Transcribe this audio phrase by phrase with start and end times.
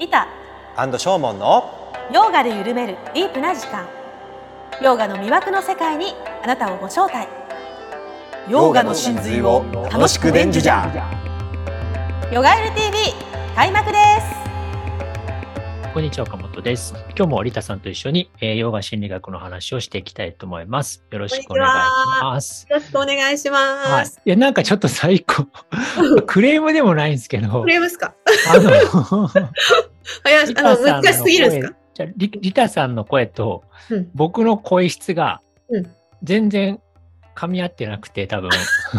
[0.00, 0.26] リタ。
[0.76, 3.86] アンドショーモンのヨーガで緩めるディープな時間。
[4.82, 7.28] ヨーガの魅惑の世界にあなたをご招待。
[8.48, 10.90] ヨガの真髄を楽しく伝授じゃ。
[12.32, 13.12] ヨガエル TV
[13.54, 14.40] 開幕です。
[15.92, 16.94] こんにちは、岡本です。
[17.18, 21.02] 今日もリタさんと一緒に、えー、ヨガ心理学の話をしていきたいと思います。
[21.10, 22.66] よろしくお願いします。
[22.70, 23.90] よろしくお願いしはい。
[23.90, 24.30] ます、い。
[24.30, 25.46] や、なんかちょっと最高、
[26.28, 27.62] クレームでもないんですけど。
[27.62, 28.14] ク、レームですか？
[28.54, 28.70] あの、
[30.24, 31.72] あいやリあのタさんの難しすぎるんですか？
[31.72, 35.90] 声じゃあリリタさんの声とうん僕の声質がうん
[36.22, 36.80] 全然
[37.34, 38.50] 噛み合ってなくて、多分。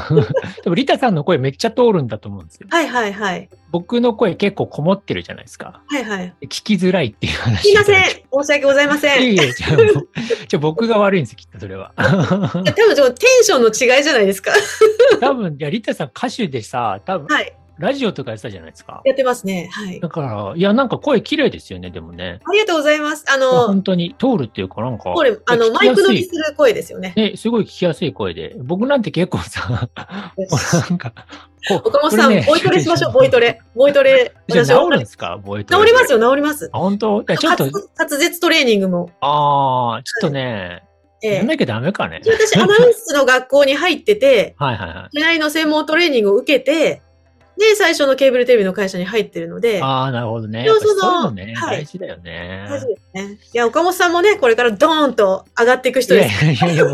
[0.63, 2.67] でもリタさんの声めっちゃ通るんだと思うんですよ。
[2.71, 5.83] はいはいはい僕の声結構こもってるじゃないですか。
[5.87, 7.67] はいはい聞きづらいっていう話。
[7.67, 9.77] すいません申し訳ございませんいえいえ、じゃじゃ
[10.55, 11.91] あ僕が悪いんですよ、きっとそれは。
[11.95, 12.05] 多
[12.47, 14.51] 分ちょっとテンションの違いじゃないですか
[15.19, 19.01] 多分、いや、リタさん歌手でさ、多分、はいラジオとかやってたじゃないですか。
[19.03, 22.39] やってますねはいだから、いや、なんか声綺麗ですよね、でもね。
[22.47, 25.11] ありがとうございますあの本当に通るっていうか、なんか。
[25.13, 28.55] これあのマイク乗りする声ですよねね、すごい聞きやすい声で。
[28.59, 31.13] 僕なんて結構さ、なんか、
[31.69, 33.61] 岡本さん、ねボイトレしましょう、ボイトレ。
[33.75, 34.33] ボイトレ。
[34.47, 35.37] じゃ治るんですか？
[35.43, 36.69] ボイトレ治りますよ、治ります。
[36.73, 37.23] あ、本当？
[37.23, 39.09] ちょっと、滑滑舌トレーニングも。
[39.21, 40.83] ああ、ちょっとね、
[41.23, 42.19] ええやんなきゃダメかね。
[42.25, 45.07] 私、アナウンスの学校に入ってて、 はいはいはい。
[45.11, 47.03] いきなりの専門トレーニングを受けて、
[47.61, 50.65] で、最初のケーブルテレビの会社に入ってるので、ああ、なるほどね。
[50.67, 52.65] そのそういうのね、はい大事だよね。
[52.67, 53.39] 大事ですね。
[53.53, 56.45] いや、岡本さんもね、これからドーンと上がっていく人です。
[56.45, 56.89] いやいやい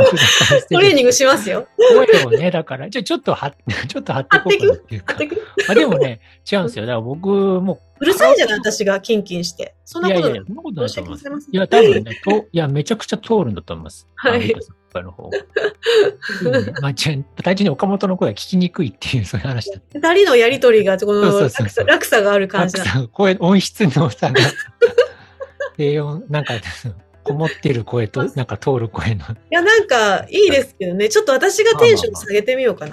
[0.70, 1.68] トレーニングしますよ。
[1.78, 3.54] 声をね、だから、じゃあちょっとは、
[3.88, 5.18] ちょっと張っていこうかなっていうか。
[5.70, 6.20] あでもね、
[6.52, 6.86] 違うんですよ。
[6.86, 9.74] だから僕も、うるさいじゃない、私がキンキンして。
[9.86, 10.46] そんなことないいやいやいや、。
[10.46, 11.24] そんなことないと思います。
[11.24, 14.08] 申し訳ございませんいや、多分ね、といや、めちゃくちゃ通るんだと思います。
[14.16, 14.56] はい
[14.94, 15.38] あの方が。
[16.46, 20.00] うんまあ、じゃあ単純に岡本の声が聞きにくいっていう、そういう話だった。
[20.00, 21.50] 二人のやりとりが、この
[21.86, 23.02] 落差がある感じなの。
[23.04, 24.36] さ声、音質の差が、
[25.78, 26.54] 低音、なんか、
[27.24, 29.26] こもってる声と、なんか通る声の。
[29.26, 31.10] いや、なんか、いいですけどね。
[31.10, 32.92] ちょっと私がテンション下げてみようかな。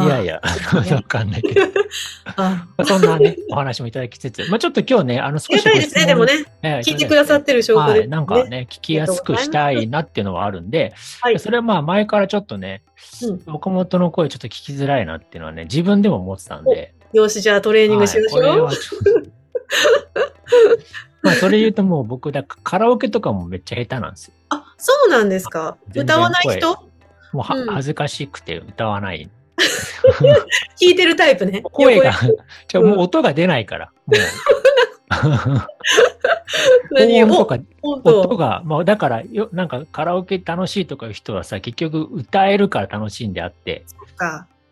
[0.00, 0.40] いやいや、
[0.94, 2.84] わかんないけど。
[2.84, 6.44] そんなね、お話もいただきつつ、まあちょっと今日ね、あの、あ少しいですね、でもね。
[6.62, 12.82] ね聞いてくださってる証拠でなんかね、聞きやすくしたいなっていうのはあるんで、はいそれはまあ前からちょっとね、
[13.22, 16.94] うん岡本の声ちょっと聞きづらいなっていうのはね、自分でも思ってたんで。
[17.12, 18.70] よし、じゃあトレーニングしましょう。
[21.22, 24.34] まあそれ言うともう僕だカラオケとかもめっちゃ下手なんですよ。
[24.48, 25.76] あ、そうなんですか。
[25.94, 26.76] 歌わない人？
[27.32, 29.30] もう恥ずかしくて歌わない。
[30.80, 31.62] 聞いてるタイプね。
[31.72, 32.12] 声が
[32.68, 33.92] じゃもう音が出ないから。
[34.06, 34.16] もう
[36.94, 38.36] 何音と音当。
[38.36, 43.84] が、まあだからよ、なんかカラオケ楽しいとかいう人はさ、結局歌えるから楽しいんであって。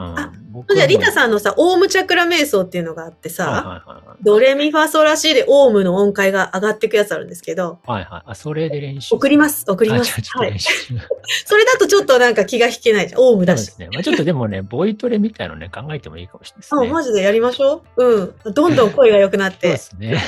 [0.00, 3.84] かうんあ、僕じゃあ、リタんさんのさ、オウムチャクラ瞑想っていうのがあってさ、
[4.22, 8.22] ドレミファソラシでオウムの音階が上がっていくやつあるんですけど、はいはい。
[8.26, 9.14] あ、それで練習。
[9.14, 10.20] 送ります、送りあ、ます。
[10.38, 10.58] はい。
[11.44, 13.20] それだとちょっとなんか気が引けないじゃん。
[13.20, 13.60] オウムだし。
[13.60, 13.88] そうですね。
[13.92, 16.88] まあちょっとでもね、ボイトレみたいのね、考えてもいいかもしれないですあ、ね。
[16.88, 18.04] マジでやりましょう？
[18.04, 18.52] うん。
[18.54, 20.18] どんどん声が良くなっそうてですね。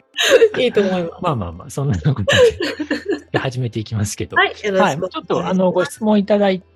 [0.58, 1.14] いいと思います。
[1.22, 2.24] まあまあまあ、そんなこと
[3.32, 4.36] で始めていきますけど。
[4.36, 4.98] はい、はい。
[5.10, 6.66] ちょっと、あの、ご質問いただいて、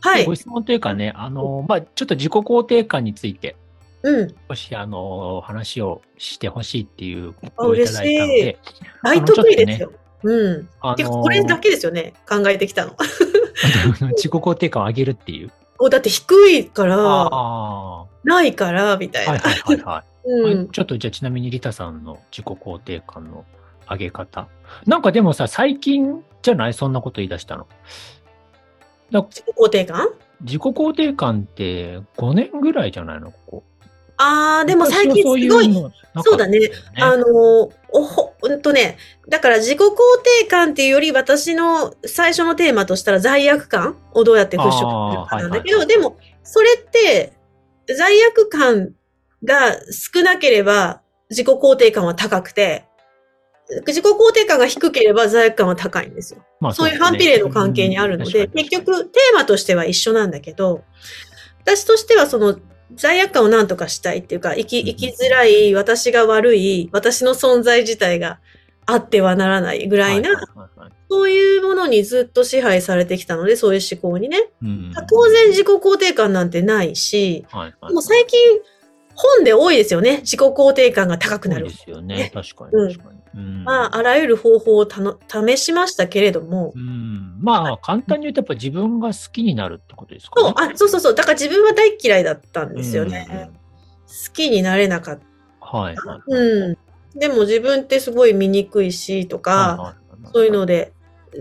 [0.00, 0.34] はいご。
[0.34, 3.56] 質問というかね、あの、まあちょっと自己肯定感について、
[4.02, 4.34] うん。
[4.48, 8.58] 少し、あの、話をしてほしいっていうあことをいただいたので、
[9.02, 9.92] 大得意ですよ。
[10.22, 10.68] うん。
[10.80, 12.14] あてか、これだけですよね。
[12.28, 12.94] 考えてきたの。
[14.16, 15.50] 自己肯定感を上げるっていう。
[15.80, 19.38] おだって低いから、あないから、みたいあ、な。
[19.38, 20.04] はいはいはいはい。
[20.30, 20.68] うん。
[20.68, 23.44] ちょっとじゃあちなみにリタさんの自己肯定感の
[23.90, 24.46] 上げ方。
[24.86, 26.74] なんかでもさ、最近じゃない？
[26.74, 27.66] そんなこと言い出したの。
[29.10, 30.08] だ自己肯定感？
[30.40, 33.30] 自己肯定感って5年ぐらいじゃないの？
[33.30, 33.64] ここ。
[34.20, 36.58] あー、でも最近すごい、そういうのなかったそうだね。
[36.58, 37.26] よあの、
[37.90, 38.98] おほ、うんとね、
[39.28, 39.88] だから自己肯
[40.40, 43.96] 定感っていうより私の最初のテーマとしたら罪悪感？
[44.12, 45.96] をどうやって払拭するかなんだけど、はいはい。
[45.96, 47.32] でも、それって
[47.96, 48.92] 罪悪感
[49.44, 52.84] が少なければ自己肯定感は高くて、
[53.86, 56.44] 自己肯定感が低ければ罪悪感は高いんですよ。
[56.60, 60.84] まあそういう反比例の関係にあるので、結、局テーマとしては一緒なんだけど、
[61.62, 62.58] 私としてはその
[62.94, 68.40] 罪悪感を何とかしたいっていうか、生き、生きづらい、私が悪い、私の存在自体が
[68.86, 74.50] あってはならないぐらいな、はいはいはいはいそういうものにずっと支配されてきたので、そういう思考にね。
[74.62, 78.38] うん当然自己肯定感なんてないし、はいはいもう最近
[79.14, 80.18] 本で多いですよね。
[80.18, 81.84] 自己肯定感が高くなるそうで。
[81.84, 82.30] すよねね。
[82.32, 83.16] 確かうんに確かに。
[83.16, 90.48] うんまあ、あらゆる方法をたの試しましたけれども、うんまあ、簡単に言うとやっぱ自分が好きになるってことですかね。
[90.48, 91.14] そう、あ、そうそうそう。
[91.14, 93.50] だから自分は大嫌いだったんですよね。
[93.52, 93.58] うん
[94.08, 95.18] 好きになれなかっ
[95.60, 95.66] た。
[95.66, 96.20] はいはい。
[96.28, 96.78] うん。
[97.18, 99.94] でも自分ってすごい醜いしとか、はいはい
[100.32, 100.92] そういうので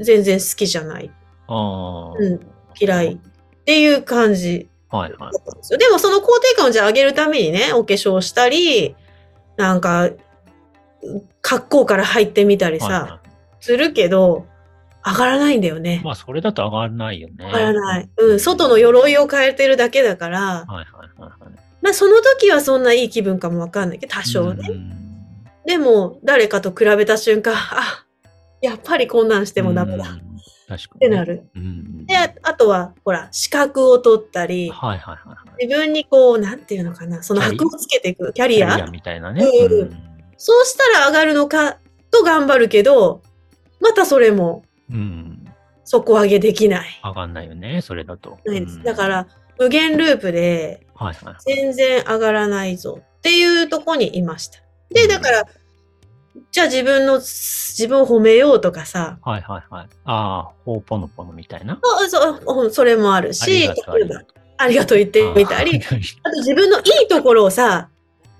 [0.01, 1.11] 全然好きじゃない。
[1.47, 2.17] ああ。
[2.17, 2.39] うん
[2.79, 3.19] 嫌いっ
[3.65, 5.77] ていう感じはいはい。
[5.77, 8.95] でもその肯定感をじゃあ上げるためにね、お化粧したり、
[9.57, 10.09] なんか、
[11.41, 13.19] 格好から入ってみたりさ、はいは
[13.59, 14.45] するけど、
[15.05, 16.05] 上がらないんだよねい。
[16.05, 17.45] まあ、それだと上がらないよね。
[17.45, 18.09] 上がらない。
[18.17, 20.85] うん、外の鎧を変えてるだけだから、はいはい
[21.19, 21.53] はいはい。
[21.81, 24.67] まあその時はそんないい気分かもわかんないけど、多少ね。
[24.69, 24.93] うん
[25.67, 28.05] でも、誰かと比べた瞬間、あ、
[28.61, 30.05] やっぱりこんなんしてもダメだ。
[30.05, 30.99] 確かに。
[31.01, 31.49] てなる。
[31.57, 32.05] うん。
[32.05, 35.65] で、ああとは、ほら、資格を取ったり、はいはいはいはい。
[35.65, 38.67] 自分にこう、なんていうのかな、その箔をつけていく、キャリア？
[38.67, 39.43] キャリアみたいなね。
[39.43, 40.06] うんうん
[40.37, 41.79] そうしたら上がるのか
[42.11, 43.21] と頑張るけど、
[43.79, 45.43] またそれもうん。
[45.83, 46.99] 底上げできない。
[47.03, 48.37] 上がんないよね、それだと。
[48.45, 51.35] ないですうんだか、ら、無限ループではいはい。
[51.45, 54.59] 全然上がらないぞっていうとこにいました。
[54.91, 55.43] で、だから、
[56.51, 59.87] じゃあ自分の、自分を褒めようとかさ、はいはいはい。
[60.05, 61.79] ああ、ほうぽのぽのみたいな。
[61.81, 63.67] そうそうそれもあるし
[64.57, 64.97] ありがとう。
[64.97, 65.81] 言ってみたり、
[66.23, 67.89] あと自分のいいところをさ、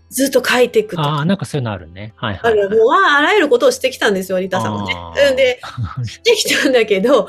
[0.09, 1.19] ずっと書いていくとか。
[1.19, 2.13] あー、なんかそういうのあるね。
[2.15, 2.69] はいあはい、はい。
[2.69, 5.59] るもうああらゆることをしてきたんですよ、リタさんはねで、
[6.05, 7.27] してきたんだけど、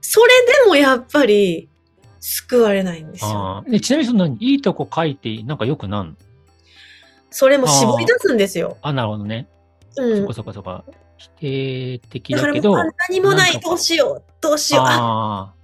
[0.00, 0.26] それ
[0.64, 1.68] でもやっぱり
[2.20, 3.64] 救われないんですよ。
[3.68, 6.14] でちなみにその、いいとこ書いて、なんかよくなんの？
[7.30, 8.78] それも絞り出すんですよ。
[8.82, 9.48] あ、なるほどね。
[9.96, 10.32] うんそこ。
[10.32, 10.82] そこそこ。
[11.18, 15.54] 否定的だかだけど、らもうあ何もない、どうしよう、どうしよう、ああ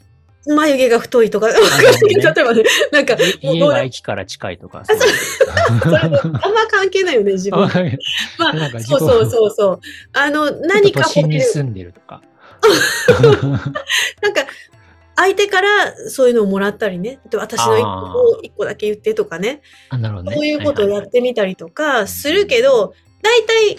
[0.47, 4.85] 眉毛が太いとか、ね例えばね、なんか、あ、家が駅から近いとか。
[4.85, 4.99] それ
[5.99, 6.13] あん
[6.53, 7.63] ま関係ないよね、自分。
[7.63, 7.69] あ
[8.39, 9.81] まあそうそうそうそう。
[10.13, 12.23] あの、何か都心褒めるに住んでるとか。
[14.23, 14.47] なんか、
[15.15, 15.69] 相手から
[16.09, 17.21] そういうのをもらったりね。
[17.31, 17.89] で私の一個
[18.39, 19.61] を一個だけ言ってとかね。
[20.23, 20.35] ね。
[20.35, 23.77] そういうことをやはってみたりとかするけど、大体、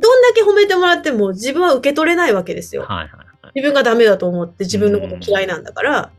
[0.00, 2.82] どんだけ褒めてもらっても自分は受け取れないわけですよ。
[2.82, 3.27] いはいはい。
[3.58, 6.12] 自分がダメだと思って自分のこと嫌いなんだから、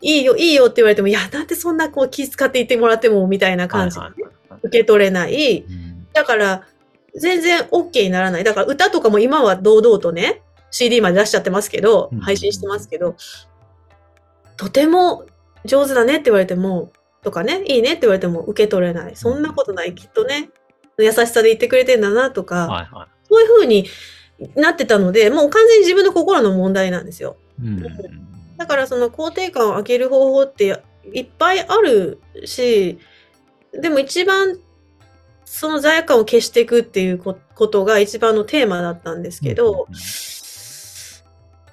[0.00, 4.02] いいよ、いいよって言われても、いや、なんでそんなこう気遣って言ってもらっても、みたいな感じで
[4.62, 5.64] 受け取れない。
[5.68, 6.62] うんだから、
[7.16, 8.44] 全然 OK にならない。
[8.44, 13.16] だから歌とかも今は堂々とね、CD まで出しちゃってますけどうん、配信してますけど、
[14.56, 15.26] とても
[15.64, 19.16] 上手だねって言われても、とかね、いいねって言われても受け取れない。
[19.16, 19.94] そんなことない。
[19.96, 20.50] きっとね、
[20.98, 23.86] 優しさで言ってくれてんだなとか、はいはそういう風に
[24.56, 27.36] なってたので、もう完全に自分の心の問題なんですよ。
[27.62, 27.66] い。
[27.66, 28.24] うん
[28.56, 30.80] だからその肯定感を上げる方法って
[31.12, 32.98] いっぱいあるし、
[33.72, 34.58] でも一番
[35.44, 39.88] その罪悪感を消していくっていうこことが一番のテーマだったんですけど、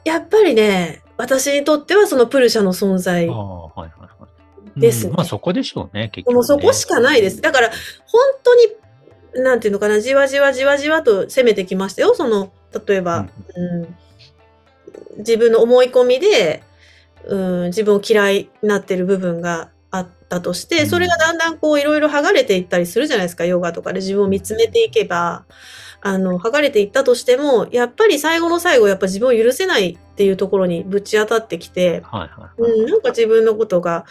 [0.03, 4.27] やっぱりね、私にとってはそのプルシャの存在あ、あ、はいはいは
[4.75, 4.79] い。
[4.79, 6.35] ですねうんまあそこでしょうね、結局、ね。
[6.35, 7.41] もうそこしかないです。
[7.41, 7.69] だから
[8.05, 8.67] 本当に、
[9.35, 12.13] なんていうのかな、じわじわじわじわと攻めてきましたよ。
[12.15, 12.51] その、
[12.87, 13.95] 例えば、うん
[15.17, 16.63] 自分の思い込みで、
[17.25, 25.45] うん、自分を嫌いになってる部分があったとして、うんそれがだんだんこういろいろ剥がれていったりするじゃないですか、ヨガとかで自分を見つめていけば、
[26.01, 32.03] あの、剥がれていったとしても、やっぱり最後の最後、やっぱ自分を許せないっていうところにぶち当たってきて。
[32.57, 34.05] うん、なんか自分のことが、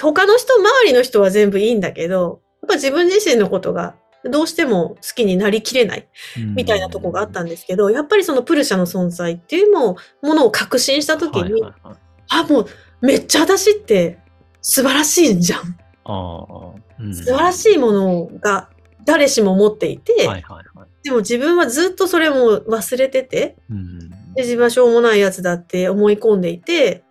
[0.00, 6.08] 他の人、周りの人は全部いいんだけど、やっぱ自分自身のことがどうしても好きになりきれない
[6.54, 11.96] みたいなとこがあったんですけど、やっぱりそのプルシャの存在っていうものを確信したときに、はいはいはい。
[12.30, 12.66] あ、もう
[13.00, 14.18] めっちゃ私って
[14.60, 15.60] 素晴らしいんじゃん。
[16.04, 17.14] ああ、うん。
[17.14, 18.68] 素晴らしいものが
[19.04, 20.88] 誰しも持っていて、はいはいはい。
[21.02, 24.10] でも自分はずっとそれも忘れてて、うん。
[24.34, 27.02] で自分はしょうもないやつだって思い込んでいて、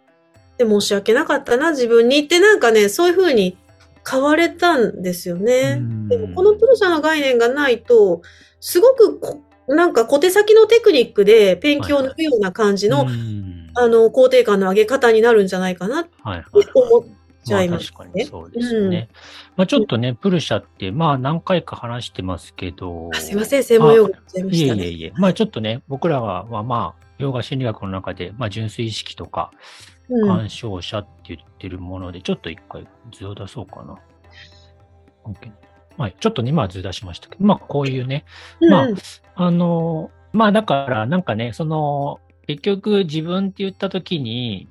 [0.58, 3.58] で、申し訳なかったな、自分にってなんかね、そういう風に
[4.10, 5.78] 変われたんですよね。
[5.80, 8.22] うんでもこのプルシャの概念がないと、
[8.60, 16.46] すごくこなんか小手先のテクニックでペンキを抜くような感じの、うんあの、肯定感の上げ方になるんじゃないかなってはいはい。
[16.74, 17.04] 思っ
[17.44, 19.10] ちゃいますまあ確かねにそうですよね。
[19.56, 23.10] まあちょっとね、プルシャって、まあ何回か話してますけど。
[23.14, 24.84] あすいません、専門用語言っちゃいまいしたね。
[24.84, 25.14] えいえいえ。
[25.16, 29.52] まあちょっとね、僕らは、はまあ、ヨガ心理学の中で、まあ純粋意識とか、
[30.12, 33.98] うん干渉者って言ってるもので、ちょっと一回図を出そうかな。
[35.26, 35.52] OK
[35.98, 36.16] はい。
[36.20, 38.26] ちょっとね今は図出しましたけど、まあこういうね、
[38.70, 38.98] まあうん
[39.36, 44.68] あの、まあだから、なんかね、その、結局自分って言ったときに、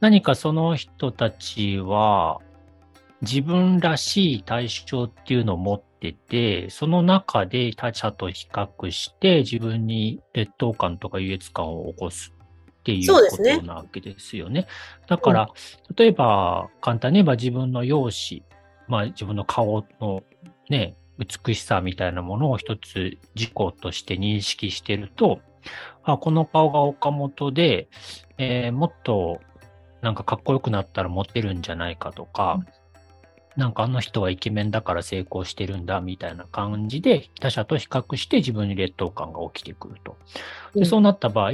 [0.00, 2.38] 何かその人たちは、
[3.20, 12.32] 自分らしい対象っていうのを持ってて、その中で他者と比較して自分に劣等感とか優越感を起こす
[12.92, 14.66] っていうことなわけですよね。
[15.06, 15.48] だから、
[15.94, 18.44] 例えば簡単に言えば自分の容姿、
[18.86, 20.22] まあ自分の顔の
[20.68, 25.40] ね、美しさみたいなものを一つ自己として認識してると、
[26.04, 27.88] あ、この顔が岡本で、
[28.38, 29.40] えーもっと
[30.00, 32.60] なんかかっこよくなったらモテるんじゃないかとか、
[33.58, 40.16] なんかあの人はイケメンだから成功してるんだみたいな感じで他者と比較して自分に劣等感が起きてくると。
[40.74, 40.80] うん。
[40.82, 41.52] でそうなった場合、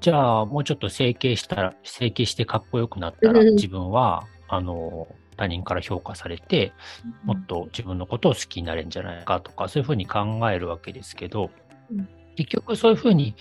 [0.00, 3.54] じゃあもうちょっと整形したら、整形してかっこよくなったらうん。
[3.56, 6.72] 自分は、あの、他人から評価されて、
[7.24, 11.50] もっと自分のことを好きになれるんじゃないかとか、そういうふうに考えるわけですけど
[11.90, 13.34] うん、結局そういうふうに、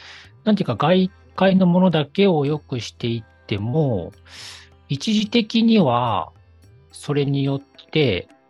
[0.45, 4.11] なんていうか外界のものだけを良くしていっても、
[4.87, 6.31] 一時的には、
[6.91, 7.68] それによって、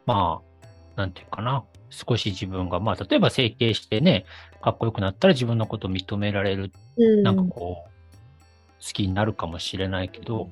[0.06, 4.26] まあ、なんていうかな、少し自分が、まあ、例えば整形してね、
[4.62, 7.24] かっこよくなったら自分のことを認められるうん。
[7.24, 7.90] なんかこう、
[8.82, 10.50] 好きになるかもしれないけど、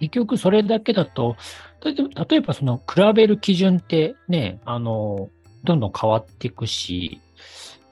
[0.00, 1.36] 結局それだけだと、
[1.84, 5.28] 例えば例えばその比べる基準ってね、あの、
[5.64, 7.20] どんどん変わっていくし、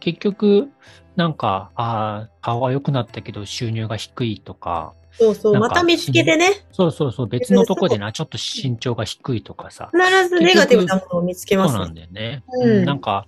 [0.00, 0.70] 結局、
[1.16, 11.94] なんか、ああ、顔は良くなったけど収入が低いとか、そうそう、また見つけてね、そうそうそう、別のとこでな、ちょっと身長が低いとかさ、必ずネガティブなものを見つけますねそうなん。
[11.94, 12.42] だよね。
[12.52, 13.26] うんうんなんか、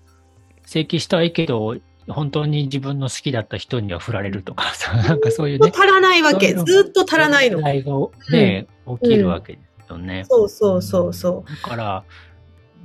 [0.67, 1.77] 整形したはいいけど、
[2.09, 5.73] 本当に自分の好きだった人には振られるとかさ、 なんかそういうね。
[5.75, 6.55] 足らないわけ。
[6.55, 8.67] ずっと足らないのがね、
[9.03, 10.25] 起きるわけですよね。
[10.29, 12.05] そうそうそうそだから、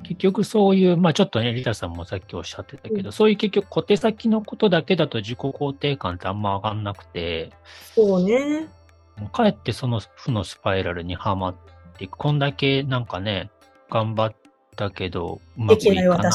[0.04, 7.52] 結局そういう、まあちょっとね、リタさんもさっきおっしゃってたけど、うんそういう結局小手先のことだけだと自己肯定感ってあんま上がんなくて、
[7.98, 8.02] う。
[8.02, 8.68] そうね。
[9.32, 11.56] かえってその負のスパイラルにはまっ
[11.98, 12.18] ていく。
[12.18, 13.50] こんだけなんかね、
[13.90, 14.36] 頑張っ
[14.76, 16.32] たけど、うまくいかない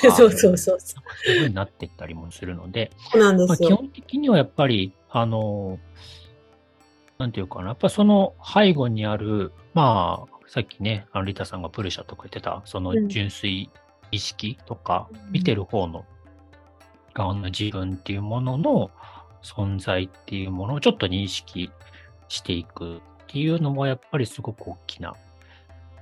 [0.00, 0.14] とか。
[0.16, 0.80] そうそうそう。
[0.80, 3.76] そそういう風になっていったりもするので、うなんでまあ、基すよ。
[3.76, 5.78] 本的にはやっぱり、あの、
[7.18, 13.70] なんていうかな、やっぱその背後にある、まあ、さっきね、あのリタさんがプルシャとか言ってた、そのうん純粋
[14.10, 16.04] 意識とか、うん見てる方の
[17.14, 18.90] 側の自分っていうものの
[19.42, 21.70] 存在っていうものをちょっと認識
[22.28, 25.14] していくっていうのも、やっぱりすごく大きな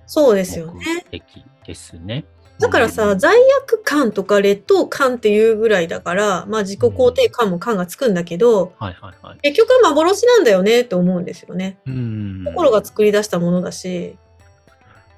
[0.06, 1.06] そうですよ目ね。
[1.10, 2.24] 的ですね。
[2.58, 9.38] だからさ、うん罪悪感とか劣等感っていうぐらいだから、まあ自己肯定感も感がつくんだけど、はいはいはい。
[9.40, 11.78] 結局は幻なんだよねって思うんですよね。
[11.86, 12.44] うん。
[12.44, 14.16] 心が作り出したものだし。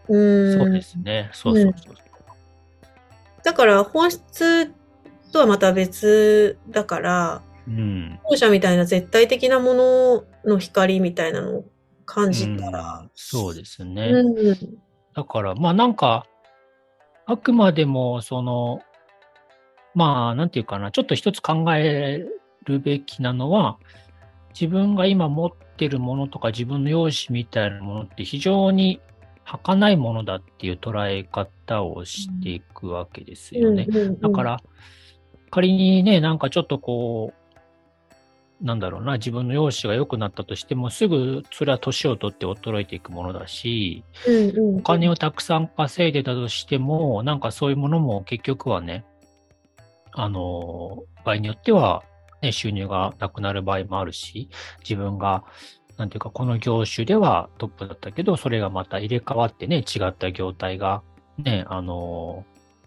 [0.08, 0.58] うーん。
[0.58, 1.30] そうですね。
[1.32, 1.94] そうそうそう。
[3.42, 4.72] だから本質
[5.32, 8.20] とはまた別だから、うん。
[8.24, 11.64] 後者みたいな絶対的なものの光みたいなのを
[12.06, 14.08] 感じたらうん、そうですね。
[14.08, 14.56] うん、
[15.14, 16.26] だから、まあなんか、
[17.26, 18.80] あくまでも、その、
[19.94, 22.26] まあ、なんていうかな、ちょっと一つ考え
[22.64, 23.78] るべきなのは、
[24.52, 29.00] 自分が今持ってるものとか自分の容姿みたいなものって非常に
[29.44, 33.86] 儚いものだっていう捉え方をしていくわけですよね。
[34.20, 34.60] だから、
[35.50, 37.43] 仮にね、なんかちょっとこう、
[38.60, 44.76] なんだろうな、自分の容姿が良くなったとしても、すぐそれは年を取って衰えていくものだし、うんうん。
[44.78, 49.04] お金をたくさん稼いでたとしても、なんかそういうものも結局はね、
[50.12, 52.04] あの、場合によっては、
[52.42, 54.48] ね、収入がなくなる場合もあるし、
[54.80, 55.44] 自分が、
[55.96, 61.02] なんていうか、この業種ではトップだったけど、それがまた入れ替わってね、違った業態が、
[61.38, 62.44] ね、あの、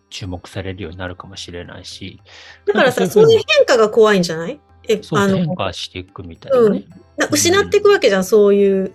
[0.09, 2.21] 注目されるようになるかもしれないし、
[2.65, 4.59] だからさ、そういう変化が怖いんじゃない？
[4.87, 6.83] え、あのそう変、化していくみたいなね。
[7.17, 8.93] な失っていくわけじゃん、そういう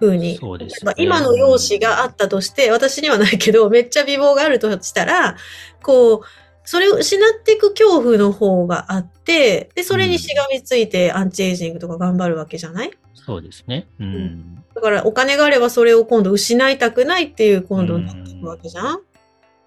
[0.00, 0.36] 風に。
[0.38, 5.36] そうです例えば今の容姿があったとして、私にはないけど、めっちゃ美貌があるとしたら、
[5.82, 6.20] こう、
[6.64, 12.90] それを失っていく恐怖の方があって、で、それにしがみついてアンチエイジングとか頑張るわけじゃない？
[13.14, 13.86] そうですね。
[14.00, 14.64] うん。
[14.74, 19.00] だからお金があればそれを今度失いたくないっていう今度になっていくわけじゃん、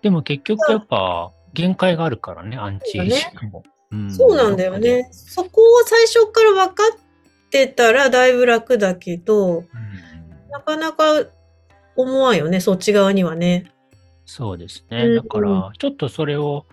[0.02, 3.64] でも結局やっぱ限界があるからね、アンチエイジングも。
[3.92, 4.78] うんそうなんだよ。
[4.78, 5.08] ね。
[5.12, 9.68] そこを最初から分かってたらだいぶ楽だけど、うん
[10.50, 11.26] なかなか
[11.96, 13.72] 思わんよね、そっち側にはね。
[14.26, 15.04] そうですね。
[15.06, 16.66] うんだから、ちょっとそれを、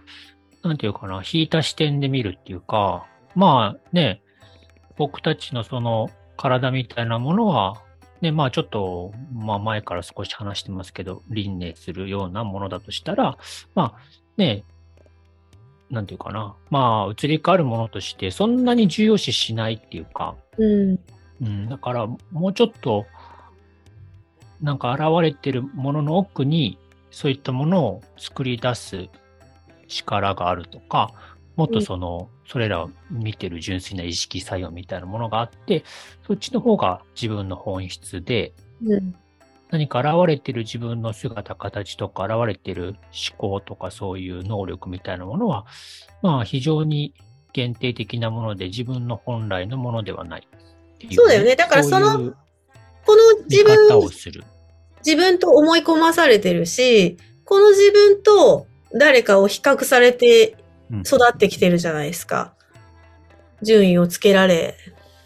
[0.62, 4.22] なんていうかな、引いた視点で見るっていうか、まあね、
[4.96, 7.82] 僕たちのその体みたいなものは、
[8.20, 13.36] ね、まあちょっと、まあ前から少し話してますけど、輪廻するようなものだとしたら、
[13.74, 13.98] まあ
[14.36, 14.64] ね、
[15.94, 20.98] なんていうかな、まあ移り変わるものとして、そんなに重要視しないっていうか、うん。
[21.42, 23.06] うん、だから、もうちょっと、
[24.60, 26.78] なんか現れてるものの奥に、
[27.10, 29.08] そういったものを作り出す
[29.88, 31.12] 力があるとか、
[31.56, 35.84] もっとその、それらを見てる純粋な意識作用みたいなものがあって、
[36.26, 38.52] そっちの方が自分の本質で、
[38.84, 39.14] うん。
[39.74, 42.94] 何か現れてる自分の姿、形とか、現れてる
[43.28, 45.66] 思考とか、そういう能力みたいなものは、
[46.22, 47.12] まあ、非常に
[47.52, 52.36] 限定的なもので、自分の本来のものではないっていうね、そうだよねだからそのそう
[53.04, 54.44] この自分をする。
[55.04, 60.56] 自分と思い込まされてるし、この自分と誰かを比較されて
[60.88, 62.54] うん育ってきてるじゃないですか。
[63.60, 64.76] 順位をつけられ、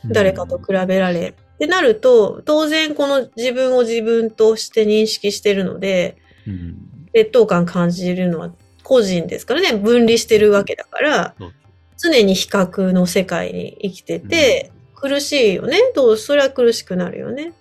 [0.07, 1.35] 誰かと比べられ。
[1.59, 6.85] ってなると、当然この自分を自分として認識してるので、うん
[7.15, 11.35] 劣等感感じるのは個人ですからね、分離してるわけだから
[11.97, 15.79] 常に比較の世界に生きてて、苦しいよね。
[15.95, 17.55] どうそれは苦しくなるよね。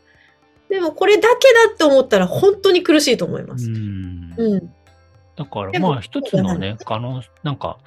[0.70, 3.68] でもこれだけだって思ったら本当に苦しいと思います。
[3.68, 4.74] うんうん。
[5.36, 7.77] だから、まあ、一つのね、可能、なんか、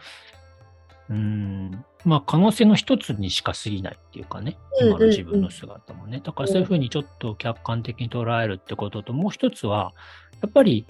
[1.10, 6.20] うーん、まあ、可能性の一つにしか過ぎないっていうかね、うん今の自分の姿もね。
[6.24, 9.92] だから、そういうふうにちょっと客観的に捉えるってことと、もう一つは、
[10.40, 10.86] やっぱり、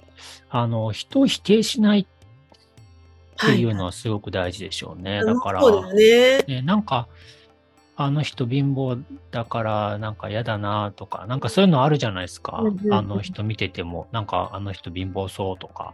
[0.49, 2.05] あの、人を否定しないっ
[3.37, 5.25] ていうのはすごく大事でしょうね。
[5.25, 6.43] だから、ね。
[6.47, 7.07] ね、なんか、
[7.97, 12.61] あの人貧乏だからなんか嫌だなとか、なんかそういうのあるじゃないですか。
[12.61, 15.93] うんうんうんあの人見てても、なんかあの人貧乏そうとか、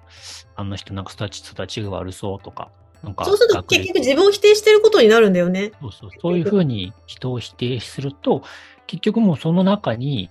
[0.55, 2.69] あの人なんか育ち育ちが悪そうとか、
[3.03, 5.71] なんかそうすると結局自分を否定してることになるんだよね。
[5.81, 8.43] そうそう、そういうふうに人を否定すると、
[8.87, 10.29] 結局もうその中に、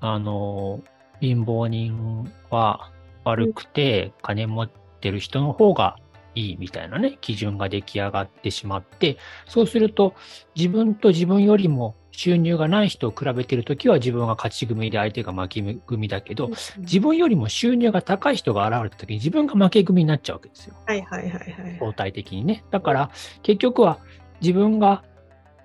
[0.00, 0.82] あの、
[1.20, 2.90] 貧乏人は
[3.24, 5.96] 悪くて、金持ってる人の方が
[6.34, 10.14] いいみたいなね、基準が出来上がってしまって、そうすると、
[10.54, 20.76] 自分と自分よりも収入がない人を比べてるときは自分が勝ち組で相手が負け組だけど、自分よりも収入が高い人が現れたときに自分が負け組になっちゃうわけですよ。
[20.86, 21.76] はいはいはいはい。
[21.80, 22.64] 相対的にね。
[22.70, 23.10] だから、
[23.42, 23.98] 結局は
[24.40, 25.02] 自分が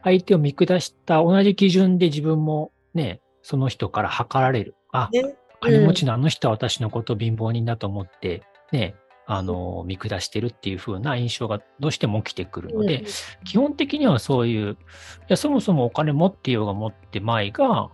[0.03, 4.75] 相手を見下した同じ基準で自分もね、その人から測られる。
[4.91, 8.95] あ、ね金持ちのあの人は私のことを貧乏人だと思って、ね、
[9.29, 13.03] あの、見下してるっていう風な印象がどうしても起きてくるので、
[13.43, 14.75] 基本的にはそういう、い
[15.27, 17.89] や、そもそもお金持っていようが持ってまいが、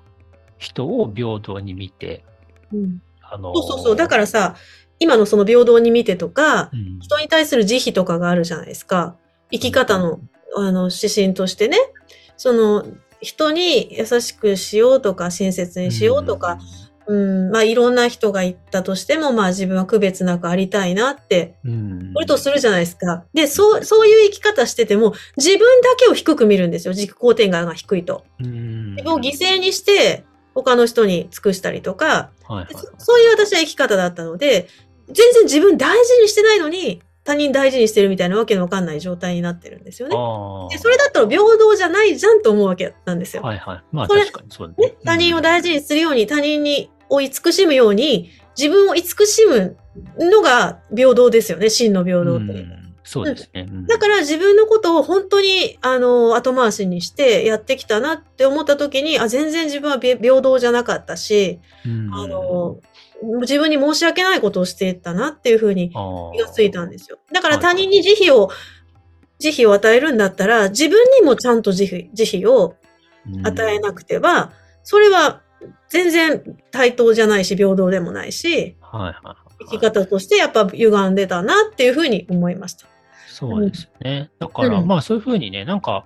[0.59, 2.23] 人を平等に見て、
[2.71, 3.01] うんうん
[3.33, 3.95] あの、そうそうそう。
[3.95, 4.55] だからさ、
[4.99, 9.15] 今のその平等に見てとか、うん、人に対する慈悲とかがあるじゃないですか。
[9.51, 10.19] 生き方の、
[10.55, 11.77] あの、指針としてね。
[12.37, 12.85] その、
[13.21, 16.59] 人に優しくしようとか、親切にしようとか、
[17.07, 23.23] うん、まあいろんな人が言ったとしても、まあ自分は区別なくありたいなって、うん、これとするじゃないですか。
[23.33, 26.93] で、そう、そういう生き方してても、自分だけを低く見るんですよ。
[26.93, 28.25] 自己肯定感が低いと。
[28.39, 34.67] うん、自分を犠牲にして、他の人に尽くしたりとか、はいはいそそういう私は生き方だったので、
[35.07, 40.15] 全然自分大事にしてないのに、他人大事にしてるみたいなわけのわかんない状態になってるんですよね。
[40.17, 43.43] あでそれだったら平等じゃないじゃんと思うわけなんですよ。
[43.43, 43.83] はいはい。
[43.93, 49.77] まあ確かにそうだね、他人を大事にするように、他人にを慈しむように、自分を慈しむ
[50.17, 52.43] のが平等ですよね、真の平等って。
[52.43, 53.67] うんそうですね。
[53.69, 62.79] うんだから自分のことを本当に、あの、後回しにしてやってきたなって思った時に、あ、全然自分は平平等じゃなかったし、うんあの、
[63.41, 67.19] 自分に申し訳ないことをしていったなっていうふうにあ気がついたんですよ。
[67.31, 68.49] だからはい他人に慈悲を、
[69.39, 72.75] 慈悲を与えるんだったら、自分にもちゃんと慈悲慈悲を
[73.43, 75.41] 与えなくては、それは
[75.89, 82.87] 全然対等じゃないし、平等でもないし、はいはいはい生き方としてやっぱ歪んでたなっていうふうに思いました。
[83.27, 84.29] そうですね。
[84.39, 86.05] だから、うんまあそういうふうにね、なんか、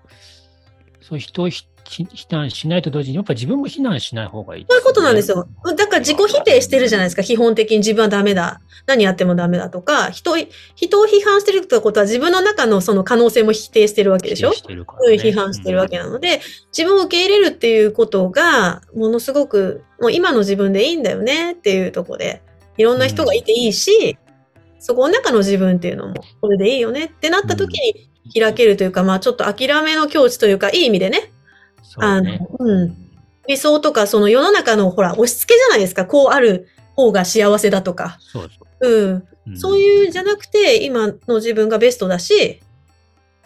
[1.02, 1.50] そういう人
[1.88, 5.48] をひひ非難しないと同時に、やっぱ自分も非難しない方がいい、そういうことなんですよ。
[5.76, 7.24] だから自己否定してるじゃないですか。
[7.24, 8.62] 基本的に自分はダメだ。
[8.86, 10.36] 何やってもダメだとか、人、
[10.76, 15.16] 人を批判してるってことは自分の中のその可能性も否定してるわけでしょ否定してるから、ね。
[15.16, 16.42] 批判してるわけなので、
[16.78, 22.42] 自分を受け入れるっていうことが、ものすごく、もう今の自分でいいんだよねっていうところで、
[22.78, 24.18] いろんな人がいていいし、
[24.80, 31.32] そこの中の自分っていうのも、これでいいよねってなった時に開けるというか、まあちょっと諦めの境地というか、いい意味でね。
[31.98, 33.08] あのうん
[33.48, 36.06] 理想とか、その世の中のほら、押し付けじゃないですか。
[36.06, 38.18] こうある方が幸せだとか。
[38.20, 38.90] そうそう。
[38.90, 39.24] うん。
[39.48, 42.62] うんそういうじゃなくて、今の自分がベストだし、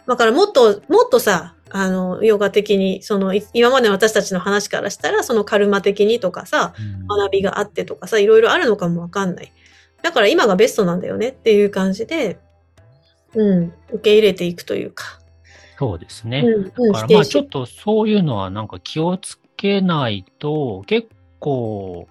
[0.08, 9.52] だからもっと、もっとさ、あの、ヨガ的に、その、い今までの私たちの話からしたら、そのカルマ的にとかさ、うん学びがあってとかさ、いろいろあるのかもわかんない。
[10.02, 12.40] だから今がベストなんだよねっていう感じで、
[13.34, 15.21] うん、受け入れていくというか。
[15.78, 16.40] そうですね。
[16.40, 21.08] うん、うん、だからまあちょっとそういうのはなんか気をつけないと結
[21.38, 22.08] 構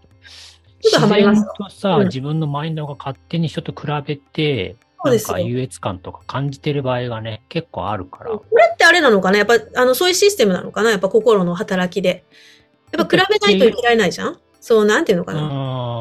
[0.83, 2.07] 自然とさ、うん。
[2.07, 8.31] 自分のマインドが勝手に人と比べて、なんか優越感とか感じてる場合がね、結構あるから。
[8.31, 9.37] これってあれなのかな？
[9.37, 10.91] やっぱ、あの、そういうシステムなのかな？
[10.91, 12.23] やっぱ心の働きで。
[12.91, 14.37] やっぱ比べないといけないじゃん？
[14.59, 15.41] そう、なんていうのかな？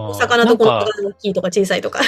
[0.09, 2.01] おお魚とこのが大きいとか小さいとか。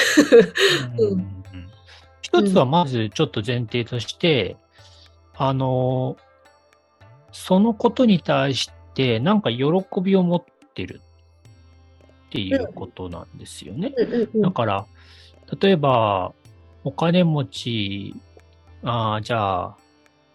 [2.20, 4.56] 一つはまずちょっと前提として、
[5.36, 6.16] あの、
[7.32, 9.64] そのことに対してなんか喜
[10.02, 11.00] びを持ってる
[12.26, 13.92] っていうことなんですよね。
[13.96, 14.86] うんうんうんだから、
[15.60, 16.32] 例えば、
[16.84, 18.14] お金持ち、
[18.82, 19.76] あーじゃあ、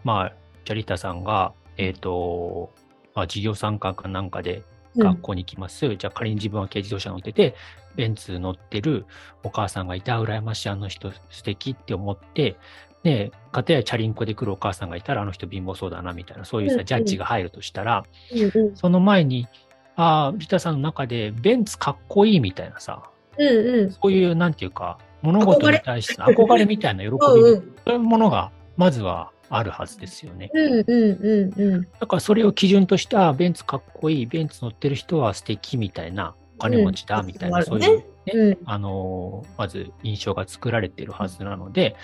[0.03, 0.33] まあ、
[0.63, 2.71] ジャリタさんが、えっ、と、
[3.15, 4.63] まあ、事業参加かなんかで
[4.95, 5.95] 学校に行きます。
[5.95, 7.55] じゃあ仮に自分は軽自動車乗ってて、
[7.95, 9.05] ベンツ乗ってる
[9.43, 12.55] お母さんがいた、羨ましい、あの人素敵って思って、
[13.03, 19.47] ね、かたやチャリンコで来るお母さんがいたら、あの人貧乏そうだな、みたいな、そういうさ、ジャッジが入るとしたら、うんうんその前に、
[19.95, 23.03] ああ、リタさんの中で、ベンツかっこいいみたいなさ、
[23.37, 23.91] うんうん。
[23.91, 30.51] そういう、なんていうか、物事に対しての憧れみたいな喜び、うんうんそういうものが、まずはあるはずですよね。
[30.53, 31.87] うんうんうんうん。
[31.99, 41.95] だからそれを基準として、あベンツかっこいい、ベンツ乗ってる人は素敵みたいな、お金持ちだみたいな、うんそういう、ねうんあのーまず印象が作られているはずなので、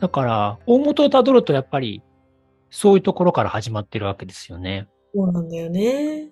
[0.00, 2.02] だから、大元をたどると、やっぱり、
[2.70, 4.88] そういうところから始まってるわけですよね。
[5.14, 6.30] そうなんだよね。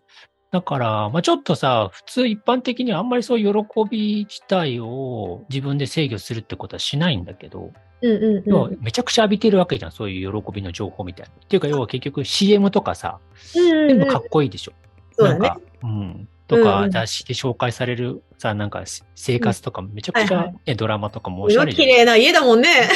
[0.50, 8.78] だから、まあ、ちょっとさ、普通一般的にはあんまりそういう喜び自体を自分で制御するってことはしないんだけど、うんうんうん。
[8.80, 11.32] めちゃくちゃ浴びてるわけじゃん、そういう喜びの情報みたいな。
[11.32, 13.18] っていうか、要は結局 CM とかさ、
[13.56, 14.72] うんうん全部かっこいいでしょ。
[15.12, 16.28] そうだねなんか。、うん。
[16.48, 18.82] とうんか、うん雑誌で紹介されるさ、なんか
[19.14, 22.90] 生活とかめちゃくちゃ、はいはねドラマとかもおしゃれじゃん綺麗な家だもんね。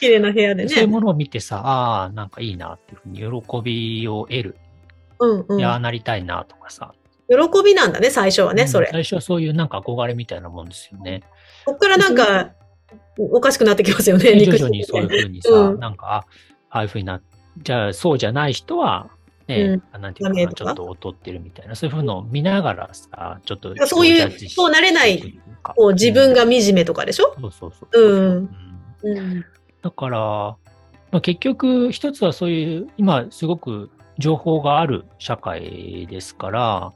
[0.00, 0.68] 綺麗な部屋でね。
[0.68, 4.56] そういうものを見てさ、ああ、なんかいいなっていうふうに喜びを得る。
[5.20, 6.94] うんうんいやー、なりたいなとかさ。
[7.28, 8.88] 喜びなんだね、最初はね、うんそれ。
[8.90, 11.22] 最初はそういうなんか憧れみたいなもんですよね。
[11.66, 12.52] こっからなんか、
[13.18, 16.16] おかしくなってきますよね、で徐肉々にそういうふうにさ、うんなんか、あ
[16.70, 17.20] ああいうふうにな
[17.62, 19.10] じゃあそうじゃない人は、
[19.48, 25.20] ね、あなんていうのかな、ちょっと劣ってるみたいな、そういうふうのを見ながらさ、ちょっとそういうそうなれない
[25.62, 27.34] こう自分がうん惨めとかでしょ？
[27.40, 28.02] そうそうそうそう。
[28.02, 28.56] うん。
[29.02, 29.18] うん。
[29.18, 29.44] うん。
[29.82, 30.56] だから、ま
[31.18, 36.92] あ、結局、一つはそういう、今すごく情報がある社会ですから、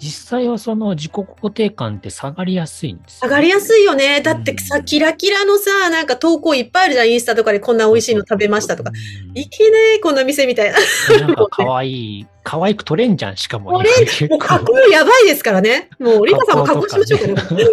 [0.00, 4.22] 実際はその自己肯定感って下がりやすいんですよ上がりやすいよね。
[4.22, 8.90] だってさ、うんキラキラのさ、なんか投稿いっぱいあるじゃん、インスタとかでこんな美味しいの食べましたとか。
[8.90, 8.92] う
[9.32, 10.78] んいけねえ、こんな店みたいな。
[11.20, 13.72] なんか可愛い、可愛く撮れんじゃん、しかも。
[13.72, 13.90] 撮れ
[14.28, 15.90] もう加構工やばいですからね。
[15.98, 17.64] もう、リカさんも加工しましょうかね。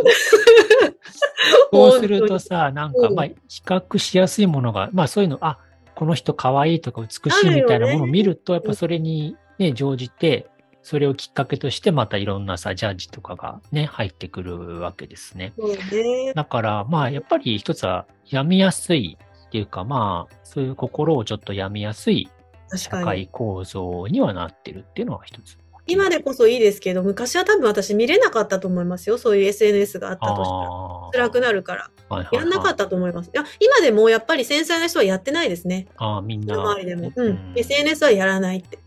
[1.72, 3.36] そうするとさ、なんか、うんまあ、比
[3.66, 5.60] 較しやすいものが、まあそういうの、あ、
[5.96, 10.48] この人可愛いとか美しいみたいなものを見ると、やっぱそれにね、乗じて、
[10.88, 15.52] それをきっかけとして、またいろんなさ、ジャッジとかがね、入ってくるわけですね。
[15.91, 16.32] ね。
[16.34, 22.30] だから、まあ、やっぱり一つは、病みやすいっていうか、まあ、そういう心をちょっと病みやすい
[22.73, 22.89] 社。
[22.89, 25.58] 会構造にはなってるっていうのは一つ。
[25.88, 29.17] 今でこそいいですけど、昔は多分私見れなかったと思いますよ。
[29.17, 31.28] そういう SNS があったとしたら。
[31.28, 31.91] 辛くなるから。
[32.08, 33.28] はいはいはいやんなかったと思います。
[33.28, 35.88] いや、今でもやっぱり繊細な人はやってないですね。
[35.97, 36.56] あーみんな。
[36.56, 37.12] 周りでも。
[37.13, 37.54] ううんん。
[37.58, 38.80] SNS はやらないって。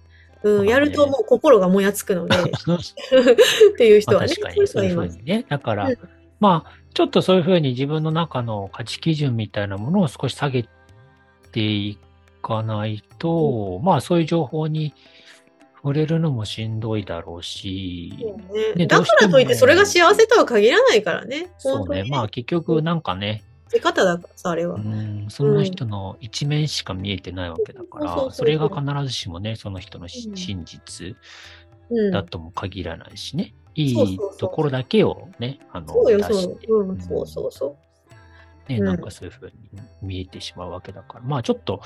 [0.42, 4.34] うん、やるともう心がもやつくので、 っていう人まあはね。
[4.34, 5.44] 確かにそういうふうにね。
[5.48, 5.98] だから、うん
[6.40, 10.66] まあ、ちょっとそういうふうに自分の中の価値基準みたいなものを少し下げ
[11.52, 11.98] てい
[12.42, 14.94] かないと、まあそういう情報に
[15.76, 18.12] 触れるのもしんどいだろうし、
[18.52, 21.50] ねねだからといってそれが幸せとは限らないからね。
[21.58, 22.04] そうね。
[22.08, 24.76] まあ結局なんかね、生き方だからさ、あれは。
[24.76, 31.16] うん、その人の一面しか見えてないわけだから、それが必ずしもね、その人の真実
[31.90, 32.10] うん。
[32.10, 33.54] だとも限らないしね。
[33.74, 36.82] いいところだけをね、あの、そうよ、出そう。
[36.82, 37.76] うん、そうそうそ
[38.68, 38.72] う。
[38.72, 41.80] ね、うんなんかそういうふうに見えてしまうわけだから、まあちょっと、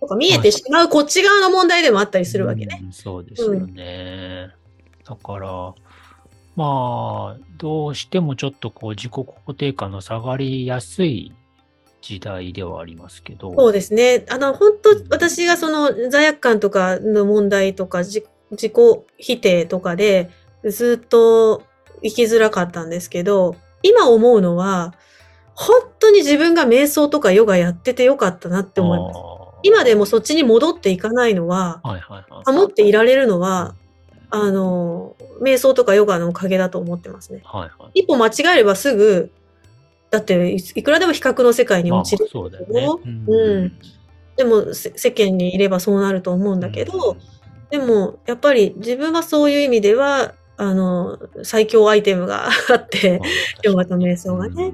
[0.00, 2.80] とか見えてしまうこっち側の問題でもあったりするわけね。
[2.82, 4.50] うんそうですよね。
[5.04, 5.74] だから、
[6.60, 11.32] まあ、どうしてもちょっとこう自己肯定感の下がりやすい
[12.02, 14.26] 時代ではありますけど、そうですね。
[14.28, 18.72] あの、本当私がその罪悪感とかの問題とか自自己
[19.16, 20.28] 否定とかで
[20.68, 21.62] ずっと
[22.02, 24.92] 生きづらかったんですけど、今思うのは、
[25.54, 29.18] 本当に自分が瞑想とかヨガやっててよかったなって思います。
[29.62, 32.54] 今でもそっちに戻っていかないのは、はいはいはい。
[32.54, 33.74] 保っていられるのは、
[34.30, 37.42] あの、瞑想とかヨガのおかげだと思ってますね。
[37.44, 38.00] はいはい。
[38.00, 39.30] 一歩間違えればすぐ、
[40.10, 42.28] だっていいくらでも比較の世界にまあ落ちる。
[42.30, 42.88] そうだよね。
[43.28, 43.72] うん
[44.36, 47.18] でもせ世間にいればそうなると思うんだけど、
[47.68, 53.20] でもやっぱり自分はそういう意味では、あの、最強アイテムが あって、
[53.62, 54.72] ヨガと瞑想がね。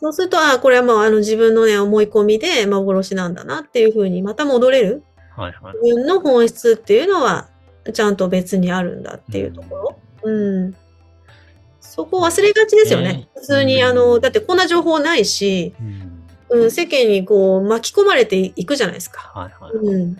[0.00, 5.04] そうすると、ああ、これはもうあの自分のね、思い込みで幻なんだなっていうふうにまた戻れる。
[5.36, 5.74] はいはい。
[5.82, 7.48] 自分の本質っていうのは、
[7.92, 10.30] ちゃんと別にあるんだっていうところ？
[10.30, 10.76] うん。
[11.80, 13.12] そこ忘れがちですよね。
[13.12, 16.62] ね普通に、あの、だってこんな情報ないし、うん。
[16.62, 19.32] うん、世間にこう巻き込まれていくじゃないですか。
[19.34, 19.72] はいはい。
[19.72, 20.16] うん。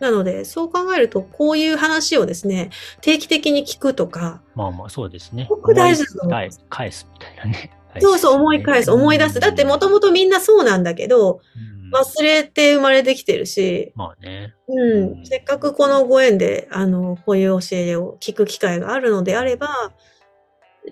[0.00, 5.44] なので、そう考えると、こういう話をですね、定期的に聞くとか、まあまあ、そうですね。
[5.44, 7.70] すごく大事だと思い思います返すみたいなね。
[8.00, 9.40] そうそう思い返す、思い出す。
[9.40, 14.52] だってもともとみんなそうなんだけど、うん忘れて生まれてきてるし、まあね。
[14.66, 19.92] ううんん、せっかくこのご縁で、あの、こういう教えを聞く機会があるのであれば、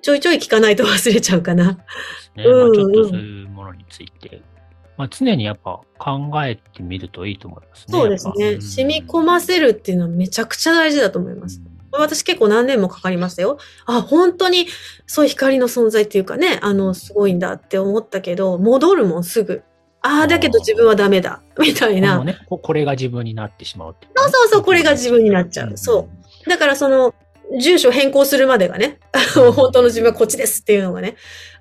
[0.00, 1.72] ちょいちょい聞かないと忘れちゃうかな。
[2.36, 4.42] ねうんまあ、ちょっとそういうものについて、
[4.96, 7.98] まあ、常にやっぱ考えてみるといいと思いますね。
[7.98, 8.60] そうですね。
[8.60, 11.60] 染み込ませるっていうのはめちゃくちゃ大事だと思います。
[11.98, 13.58] 私結構何年もかかりましたよ。
[13.86, 14.66] あ、本当に
[15.06, 19.62] そういう光の存在っていうかね、あの、すごいんだって思ったけど、戻るもんすぐ。
[20.00, 21.42] ああ、だけど自分はダメだ。
[21.58, 22.22] みたいな。
[22.24, 26.08] ね、ここれが自分になってしまうっていねそうそうそうこれが自分になっちゃうそ
[26.46, 27.14] うだからその、
[27.60, 28.98] 住所変更するまでがね、
[29.54, 31.16] 本当の自分はこっちですっていうのがね、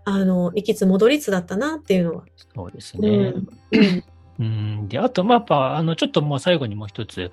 [0.06, 2.24] あの、行きつ戻りつだったなっていうのは。
[2.56, 3.10] そうですうね。
[3.10, 3.48] ん。
[3.72, 4.04] うん
[4.40, 4.88] うん。
[4.88, 7.32] で、あと、まあ、やっぱ、あの、ちょっともう最後にもう一つ、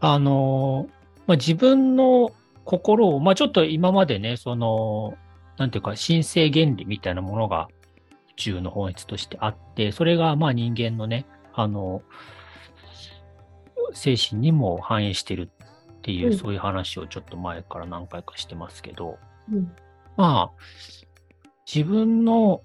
[0.00, 0.88] あの、
[1.30, 2.32] まあ、自分の
[2.64, 5.16] 心を、まあ、ちょっと今までね、その、
[5.58, 7.68] なんていうか、神聖原理みたいなものが
[8.32, 12.02] 宇宙の本質としてあって、それが、まあ、人間のね、あの、
[13.92, 15.48] 精神にも反映してる
[15.98, 16.36] っていう、うん。
[16.36, 19.16] そういう話をちょっと前から何回かしてますけど、
[19.52, 19.72] うん。
[20.16, 20.62] まあ、
[21.72, 22.62] 自分の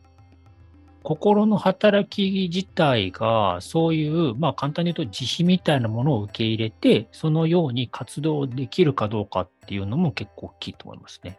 [1.06, 11.38] 心の働き自体が、そういう、まあ簡単に言うと慈悲みたいなものを受け入れて、そのように活動できるかどうかっていうのも結構大きいと思いますね。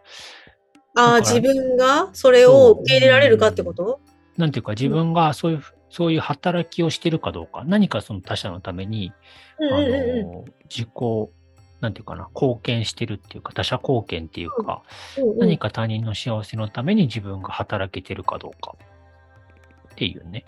[0.95, 3.99] ああ、自分がそれを受け入れられるかってこと？
[4.37, 9.11] なんていうか自分がそういう、そういう働きをしてるかどうか、何かその他者のために、
[9.59, 10.31] あうんうんうんうん。
[10.31, 10.89] の、自己、
[11.81, 14.81] なんていうかな、貢献してるっていうか、他者貢献っていうか、
[15.17, 15.37] うんうん。
[15.39, 18.75] 何か他人の幸せのために自分が働けてるかどうか
[19.97, 20.45] っていうね。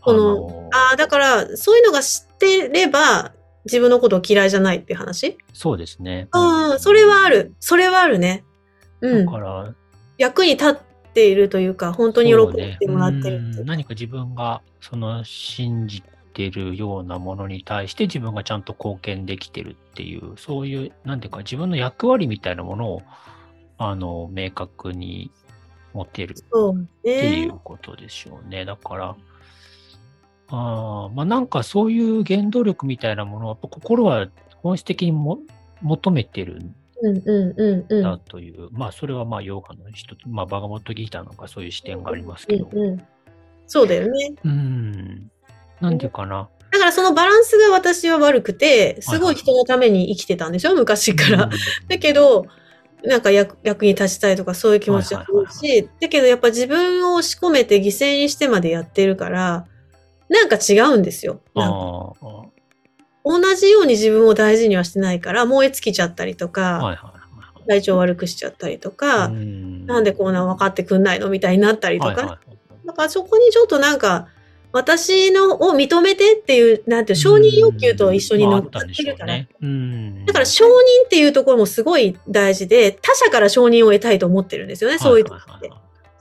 [0.00, 3.34] このああ、だから、そういうのが知ってれば、
[3.66, 5.36] 自分のことを嫌いじゃないっていう話？
[5.52, 6.28] そうですね。
[6.32, 7.54] うん、それはある。
[7.60, 8.44] それはあるね。
[9.02, 9.32] うんだ。
[9.32, 9.74] から、
[10.16, 10.76] 役に立っ
[11.12, 23.02] ているというか、本当に喜んでもらってるっていううん何か自分がその信じてるようなものに対して自分がちゃんと貢献できてるっていう、そういう、なんていうか自分の役割みたいなものを、
[23.76, 25.30] あの、明確に
[25.92, 26.36] 持てるっ
[27.02, 27.46] ていね。
[27.46, 28.64] うことでしょうね。
[28.64, 29.16] だから、
[30.48, 34.28] あーまあなんかそういう原動力みたいなものをやっぱ心は
[34.62, 35.38] 本質的にも
[35.82, 38.02] 求めてるんうんうんうんうん。
[38.02, 43.02] だという、まあそれはまあヨガの一つ、まあバガモットギーターなんかそういう視点がありますけど、うんうん、
[43.66, 44.32] そうだよね。
[44.44, 45.30] うん。
[45.80, 46.48] なんていうかな。
[46.70, 50.74] だからそのバランスが私は悪くて、すごい人のために生きてたんでしょ？
[50.74, 51.44] 昔から。
[51.44, 51.50] うん
[51.88, 52.46] だけど、
[53.04, 59.66] なんか役役に立ちたいとかそういう気持ちはあるし、だけどやっぱ自分を仕込めて犠牲にしてまでやってるから、
[60.28, 61.40] なんか違うんですよ。
[63.24, 67.18] 同じように自分を大事にはしてないから、燃え尽きちゃったりとか、はいはいは
[67.68, 69.26] 体調悪くしちゃったりとか、い。
[69.28, 69.86] うん。
[69.86, 72.86] なんでこんな分かってくんないのみたいになったりとか、はいはいはい。
[72.86, 74.28] だからそこにちょっとなんか、
[74.72, 79.38] 私のを認めてっていう、なんていう、承認欲求と一緒に乗っかってるから。
[79.38, 80.70] だから承認
[81.06, 85.70] っていうところもすごい大事で、他者から承認を得たいと思ってるんですよね、そういう時って。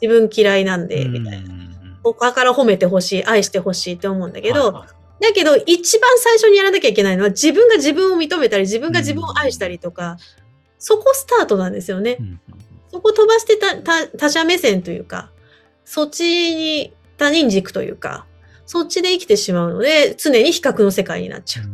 [0.02, 1.50] 自分嫌いなんで、みたいな。
[1.50, 1.68] な。
[2.04, 10.18] 他から褒めてほしい、愛してほしいって思うんだけど、はいはいだけど一番最初にやらなきゃいけないのは自分が自分を認めたり、自分が自分を愛したりとか、
[10.78, 12.24] そこスタートなんですよねう。
[12.24, 12.40] ん
[12.92, 13.60] そこ飛ばして
[14.18, 15.32] 他者目線というか、
[15.86, 18.26] そっちに他人軸というか、
[18.68, 21.66] そっちで生きてしまうので、常に比較の世界になっちゃう。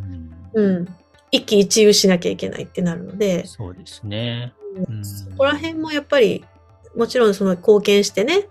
[0.53, 0.65] うん。
[0.75, 0.95] うん。
[1.31, 4.53] 一喜一憂しなきゃいけないってなるので、そうですね。
[4.87, 5.03] うん。
[5.03, 6.45] そこら辺もやっぱり、
[6.95, 8.47] もちろんその貢献してね、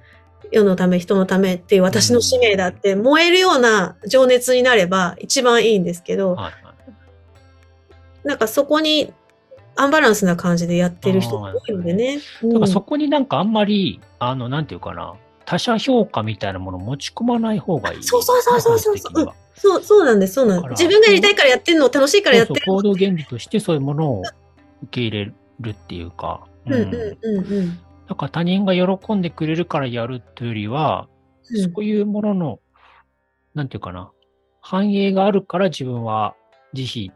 [0.51, 8.27] 世のため、人のためっていう私の使命だって燃えるような情熱になれば一番いいんですけど、はいはい。
[8.27, 9.13] なんかそこに
[9.77, 12.19] アンバランスな感じでやってる人が多いのでね。
[12.43, 12.87] だからそうん。
[12.87, 15.15] こになんかあんまり、あの、なんていうかな、
[15.53, 18.03] 他者評価みたいなものを持ち込まない方がいい。
[18.03, 18.95] そうそうそうそうそう。
[18.95, 19.35] 本質的には。
[19.55, 20.83] そう、そうなんです、そうなんです。
[20.83, 24.23] 自分がやりたいからやってるの、楽しいからやってるそうそう行動原理としてそういうものを
[24.85, 25.25] 受け入れ
[25.61, 26.73] るっていうか、うん。
[26.73, 27.79] うんうんうん。
[28.09, 31.07] だから他人が喜んでくれるからやるというよりは、
[31.51, 31.63] うん。
[31.75, 32.59] そういうものの、
[33.55, 34.11] なんていうかな、
[34.63, 36.35] 繁栄があるから自分は
[36.73, 37.13] 慈悲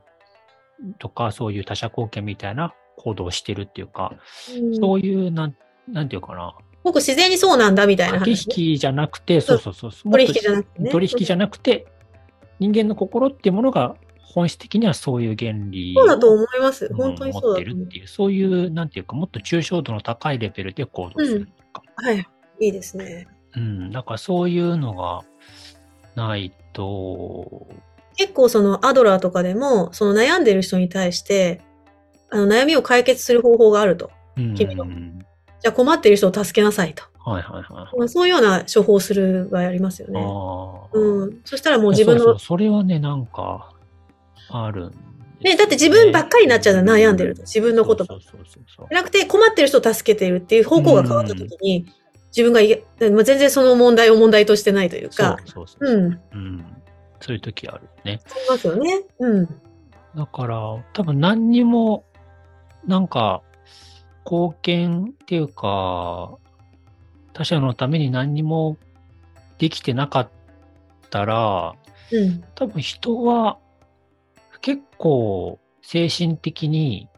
[0.99, 4.13] とかそういう他者貢献みたいな行動をしてるっていうか、
[4.55, 4.77] うん。
[4.77, 5.57] そういう、なん、
[5.89, 6.55] なんていうかな、
[6.87, 8.31] 僕自然にそうなんだみたいな話ね。
[8.31, 11.87] 引きじゃなくて、そうそうそう取引じゃなくてね取引じゃなくて、
[12.61, 16.87] 人間の心っていうものが本質的にはそういう原理そうだとを思います。
[16.87, 17.59] うん本当にそうだと思う。
[17.59, 21.83] てるっていう、そういう、なんていうか、もっと抽象度の高いレベルで行動するとか。
[21.97, 22.25] はい。
[22.61, 23.27] いいですね。
[23.57, 25.25] うん、なんかそういうのが
[26.15, 27.67] ないと、
[28.17, 31.63] 結構そのアドラーとかでも、その悩んでる人に対して、
[32.31, 34.13] あの悩みを解決する方法があると。
[34.37, 35.27] うん、君のはい
[35.63, 37.05] じゃあ困っている人を助けなさいと。
[37.19, 37.99] はいはい。
[37.99, 40.21] まあ、そういうような処方する場合ありますよね。
[40.21, 40.99] ああ。
[40.99, 41.41] うん。
[41.45, 43.73] そしたらもう自分のそれはね、なんか、
[44.49, 45.07] あるんですよ
[45.43, 47.43] ね、だって自分ばっかりになっちゃうの悩んでると。
[47.43, 51.87] 自分のことばっかそうそうそうそうじゃなくて困ってる人を助けているっていう方向が変わった時に、
[52.29, 52.79] 自分がいや、
[53.11, 56.21] まあ、全然その問題を問題としてないというか、そうそうそううん。
[56.33, 56.65] うん。
[57.21, 58.21] そういう時あるね。
[58.31, 59.03] ありますよね。
[59.19, 59.47] うん。
[60.17, 62.05] だから、多分何にも、
[62.87, 63.43] なんか、
[64.29, 66.37] 貢献っていうか、
[67.33, 68.77] 他者のために何にも
[69.59, 70.31] できてなかっ
[71.11, 71.75] たら、
[72.11, 72.45] うん。
[72.55, 73.59] 多分人は
[74.61, 77.09] 結構精神的に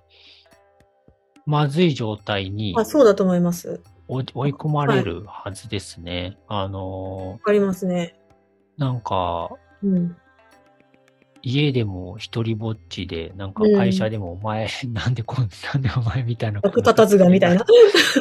[1.46, 3.80] まずい状態にあ、そうだと思います。
[4.06, 6.36] 追い追い込まれるはずですね。
[6.46, 8.18] あのわ、かりますね。
[8.76, 9.50] なんか、
[9.82, 10.16] うん。
[11.42, 16.60] 家でも一人ぼっちで、なんかうん会社でもお前、 なんでこん、なんでお前みたいな。
[16.62, 17.64] 役立たずがみたいな。。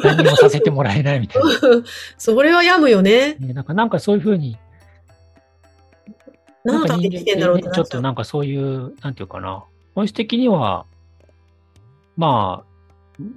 [0.03, 1.49] 何もさせてもらえないみたいな。
[2.17, 3.35] それは病むよね。
[3.35, 4.57] ね、なんか、なんかそういうふうに、
[6.63, 9.63] 何のために生きてんだろうってなんか人間ってねちょっとなんかそういう、なんていうかな、
[9.95, 10.85] 本質的には、
[12.15, 12.67] まあ、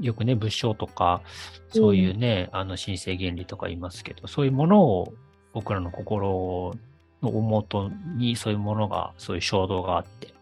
[0.01, 1.23] よくね、仏性とか、
[1.71, 5.15] そういうね、あの、神聖原理とか言いますけど、そういうものを
[5.53, 6.75] 僕らの心
[7.23, 10.35] の大元にそういうものが、そういう衝動があって。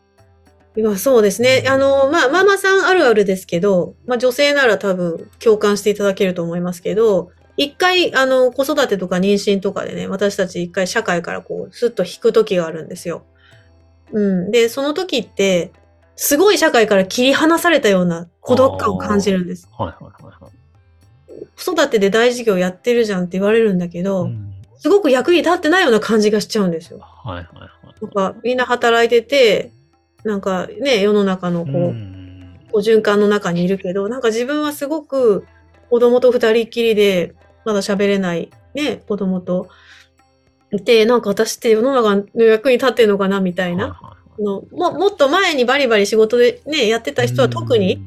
[0.81, 1.65] まあそうですね。
[1.67, 13.25] あの、まあ、ママさんあるあるですけど、まあ女性なら多分共感していただけると思いますけど、一回、あの、子育てとか妊娠とかでね、私たち一回社会からこう、スッと引く時があるんですよ。
[14.13, 14.51] うん。
[14.53, 15.73] で、その時って、
[16.15, 19.69] すごい社会から切り離されたような孤独感を感じるんです。
[19.77, 20.53] はいはいはいはい。
[21.57, 24.48] 子育てで大事業やってるじゃんって言われるんだけど、うん
[24.79, 26.99] すごく役に立ってないような感じがしちゃうんですよ。
[27.01, 27.71] はいはいはい。
[28.01, 29.73] なんか、みんな働いてて、
[30.25, 35.47] なんかね、世の中のこう、う循環の中にいるけど、なんか自分はすごく
[35.91, 39.69] 子供と二人っきりで、まだ喋れないね、子供と
[40.73, 43.85] いて、なんか私って世の中の役に立ってんのかなみたいな。
[43.85, 48.01] はいはいはいのももっと前にバリバリ仕事でね、やってた人は特に、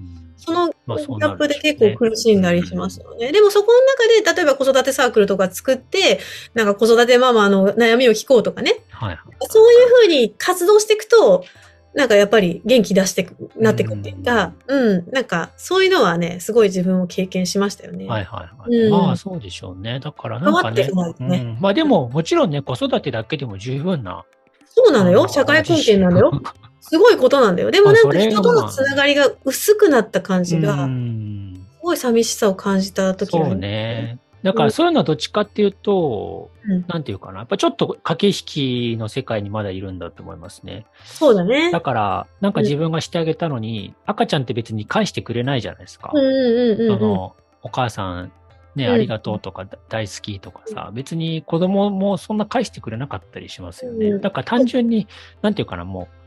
[0.44, 3.32] そのギャップで結構苦しんだりしますよね。
[3.32, 6.20] でもそこの中で、例えば子育てサークルとか作って、
[6.56, 9.18] なんか子育てママの悩みを聞こうとかね、はいはい。
[9.42, 11.46] そういうふうに活動していくと、
[11.94, 18.08] なんかやっぱり元気出してく、なってくっていうか、うん、なんかそういうのはね、すごい自分を経験しましたよね。
[18.08, 18.76] はいはいはい。
[18.76, 20.00] うんまあそうでしょうね。
[20.00, 20.90] だからなんかね。
[21.20, 24.26] ねうん、まあでももちろんね、子育てだけでも十分な。
[24.66, 25.28] そうなのよ。
[25.28, 26.32] 社会貢献なんだよ。。
[26.82, 27.72] すごいことなんだよ。
[27.72, 34.20] でもなんか人とのつながりが薄くなった感じうが、んすごい寂しさを感じた時があそうね。
[34.44, 37.40] だからそういうのはどっちかっていうと、うんなんていうかな。
[37.40, 40.86] やっぱちょっと駆け引きの世界にまだいるんだと思いますね。
[41.06, 41.72] そうだね。
[41.72, 46.12] だから、なんか自分がしてあげたのに、赤ちゃんって別に返してくれないじゃないですか。
[46.14, 47.00] うんうんうんうん。
[47.00, 48.32] その、お母さん、
[48.76, 54.08] ね、うんありがとうとか大好きとかさ、別に子供もそんな返してくれなかったりしますよね。
[54.08, 55.08] うんだから単純に、
[55.42, 56.21] なんていうかな、もう、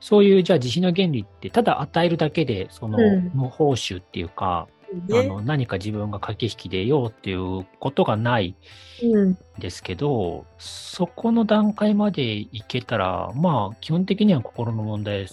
[0.00, 4.68] そういう、じゃあ慈悲の原理って、ただ与えるだけで、その、うん無報酬っていうか、
[5.10, 8.56] あねの、何か自分が駆け引きで得ようっていうことがない
[9.02, 9.30] うん。
[9.30, 15.26] んですけど、そこの段階までいけたら、まあ、基本的には心の問題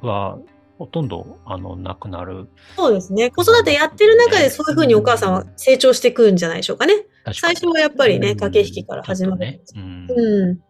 [0.00, 0.38] は、
[0.78, 2.48] ほとんど、あの、なくなる。
[2.76, 3.30] そうですね。
[3.30, 6.94] 子育てやってる中でそういうふうにお母さんは成長していくんじゃないでしょうかね。
[6.94, 9.60] 確かに最初はやっぱりね、うん駆け引きから始まるね。
[9.74, 10.60] うんうん。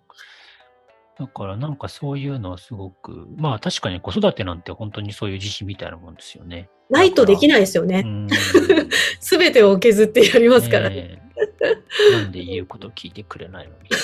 [1.19, 6.69] だからなんかそういうのはすごく、まあ確かに子育てなんて本当にそういう自信みたいなもんですよね。
[6.91, 8.03] ないとできないですよね。
[8.05, 8.29] うん。
[9.21, 11.23] すべてを削ってやりますからね。
[12.13, 14.01] なんで言うこと聞いてくれないのみたい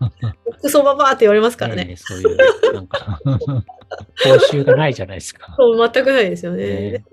[0.00, 0.36] なさ。
[0.62, 1.84] クソババアって言われますからね。
[1.84, 5.54] ねえそういう、なんか、 報酬がないじゃないですか。
[5.56, 7.04] そう、全くないですよねね。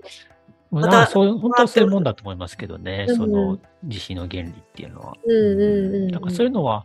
[0.70, 5.14] まそう本当はそういうもんだと思いますけどね、うんその慈悲の原理っていうのは。
[5.24, 6.84] うんうんうんうんなんかそういうのは、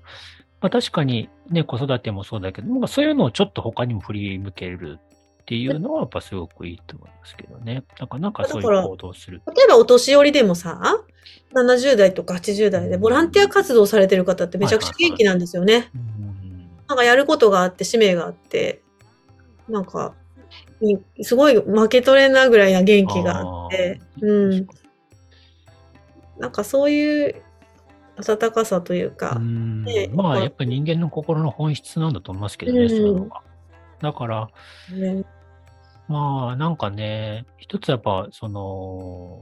[0.64, 4.98] まあ、確かにね、子育てもそうだけど、なんかそういうのをちょっと他にも振り向ける
[5.42, 7.84] っていうのはやっぱすごくいいと思いますけどね。
[8.00, 9.42] なんかなんかそういう行動をする。
[9.56, 11.04] 例えばお年寄りでもさ、
[11.54, 15.92] 70代とか80代でボランティア活動されてる方ってめちゃくちゃ元気なんですよね。
[15.94, 16.34] うん
[16.88, 18.82] なんかやることがあって、使命があって、
[19.68, 20.14] なんか、
[20.82, 24.68] にすごい負け取れなぐらいな元気があって、うん。
[26.38, 27.42] なんかそういう
[28.18, 29.38] 温かさというか。
[29.38, 29.84] う、ん。
[29.84, 32.90] ねまあやっぱり人間の心の本質なんだと思いますけどね、うん。
[32.90, 33.42] そういうのが。
[34.02, 34.50] だから、
[34.92, 35.24] ね。
[36.08, 39.42] まあ、なんかね、一つやっぱ、その、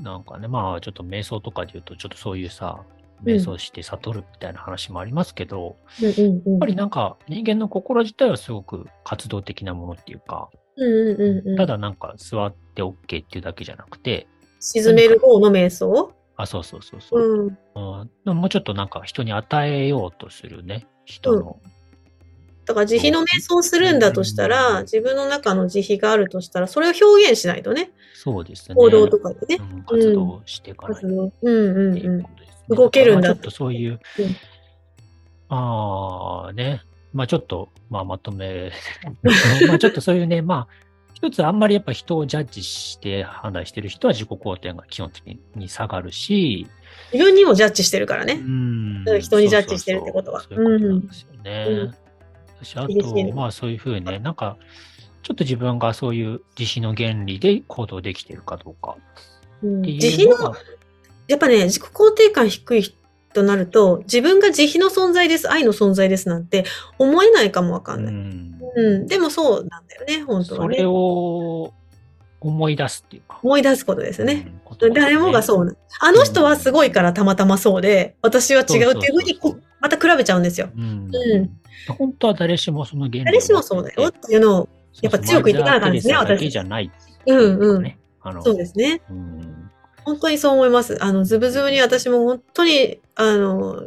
[0.00, 2.84] なんかね、まあ、ちょっと瞑想とかで言うと、ちょっとそういうさ、
[3.24, 6.52] 瞑想して悟るみたいな話もありますけど、うんうんうん。
[6.52, 11.56] やっぱりなんか人間の心自体はすごく活動的なものっていうか、うんうんうんうん。
[11.56, 14.26] ただなんか座って OK っていうだけじゃなくて、
[14.60, 16.12] 沈める方の瞑想？
[16.36, 18.00] あ、そうそうそうそう、うん。
[18.00, 21.60] うんでももうちょっとなんか人に与えようとするね、人の。
[22.64, 27.90] だから慈悲の瞑想をするんだとしたら、自分の中の慈悲があるとしたら、それを表現しないとね。
[28.14, 28.74] そうですね。
[28.74, 29.58] 行動とかでね。
[29.60, 32.22] うん活動していかないと活動うんうんううん。
[32.22, 32.76] ことですね。
[32.76, 34.26] 動けるんだまあちょっとそういう、うん
[35.48, 36.80] ああね、
[37.12, 38.72] まあちょっと、まあまとめ、
[39.68, 40.83] まあちょっとそういうね、まあ、
[41.24, 46.66] 一つあんまりやっぱ人をジャッジして判断してる人は自己肯定が基本的に下がるし、
[47.14, 48.34] 自分にもジャッジしてるからうね。
[48.34, 49.20] んうん。
[49.22, 50.42] 人にジャッジしてるってことは。
[50.42, 51.66] そういうことなんですよね。
[51.70, 51.94] うん。
[52.62, 54.58] 私、あと、まあそういうふうにね、なんか、
[55.22, 58.96] ちょっと自分がそういう慈悲の原理で行動できてるかどうか
[59.62, 60.54] うんっていう慈悲の、
[61.26, 62.94] やっぱね、自己肯定感低い
[63.34, 66.64] となると、自分が慈悲の存在です、愛の存在ですなんて
[66.98, 68.14] 思えないかもわかんない。
[68.14, 69.06] うんうん。
[69.06, 70.86] でもそうなんだよね、本当はねそれ。
[70.86, 71.72] を
[72.40, 73.40] 思い出すっていうか。
[73.42, 74.32] 思い出すことですね。
[74.32, 75.72] うんね誰もがそうな。
[76.00, 79.38] あの人はすごいからたまたまそうで、私は違うっていうふうに
[79.78, 80.68] また比べちゃうんですよ。
[80.76, 81.50] うんうん
[81.98, 84.68] 本当は誰しもその原理を誰しもそうだよっていうのを、
[85.02, 86.90] やっぱ強く言っていかなあかんですね私だけじゃない、
[87.26, 87.94] うんうん。
[88.42, 89.00] そうですね。
[89.10, 89.43] うん
[90.04, 91.02] 本当にそう思います。
[91.02, 93.84] あの、ズブズブに私も本当に、あの、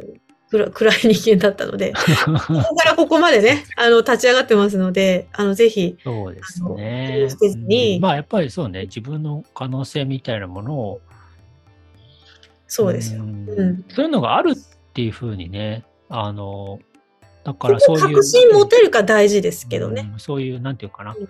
[0.50, 1.92] 暗暗い人間だったので、
[2.24, 7.28] ここからここまでね、あの、立ち上がってますので、あの、ぜひ、そうですあね
[7.96, 11.00] うんまあやっぱりそうね、自分の可能性みたいなものを、
[12.66, 13.22] そうですよ。
[13.22, 16.78] んうんそういうのがあるっていうふうにね、あの、
[17.44, 18.02] だからそういう。
[18.02, 20.08] 確信持てるか大事ですけどね。
[20.12, 21.28] うんそういう、なんていうかなうん、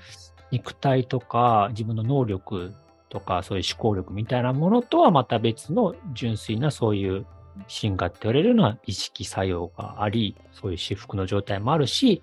[0.53, 2.72] 肉体とか自分の能力
[3.09, 7.26] とかそういう思考力みたいなものとはまた別の純粋なそういう
[7.66, 12.22] 進化って言われるのは意識作用があり、そういう至福の状態もあるし、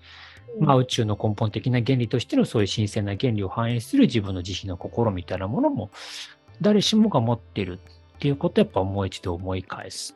[0.60, 5.90] まあ宇宙の根本的な原理としてのそういう神聖な原理を反映する自分の慈悲の心みたいなものも
[6.60, 7.78] 誰しもが持ってる
[8.16, 10.15] っていうことをやっぱもう一度思い返す。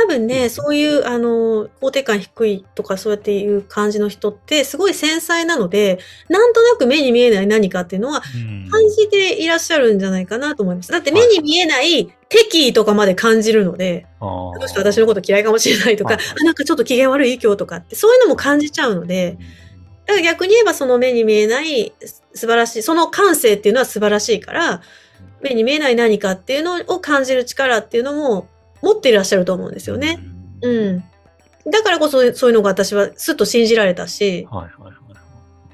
[0.00, 8.70] 多分ね、そういう、あの、肯定感低いとかそうやっていう感じの人って、すごい繊細なので、なんとなく目に見えない何かっていうのは、うん。
[8.70, 10.92] 感じていらっしゃるんじゃないかなと思います。
[10.92, 14.54] だって目に見えない敵意とかまで感じるので、あー。
[14.54, 19.36] あの人私のこと嫌いかもしれないとか、あなんかちょっと機嫌悪い今日とかって、そういうのも感じちゃうので、
[20.06, 21.92] だから逆に言えばその目に見えない
[22.34, 24.80] 素晴らしい、その感性っていうのは素晴らしいから、
[25.40, 28.48] 目に見えない何かっていうのを感じる力っていうのも
[28.82, 30.18] 持っていらっしゃると思うんですよね。。
[30.22, 31.04] うんうん。
[31.70, 34.98] だからこそそういうのが私はすっと信じられたし、はいはいはい。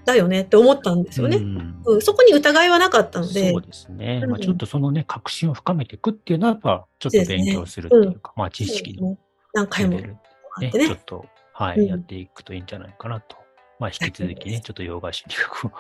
[0.05, 1.39] だよねって思ったんですよね。
[1.39, 4.21] うんうん、そこに疑いはなかったのでそう、ですね。
[4.23, 9.17] うんまあ、ちょっとそのね、確信を深めていくっていうのは、やっぱちょっと勉強するっていうか、まあ、知識の
[9.55, 13.37] 何回もね、ちょっと、はい、うんやっていくといいんじゃないかなと。
[13.81, 15.73] まあ、引き続きね、 ちょっと洋菓子留学を。